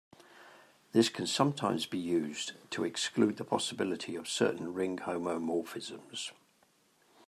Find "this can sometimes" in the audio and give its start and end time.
0.93-1.85